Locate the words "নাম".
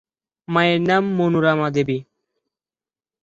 0.81-1.03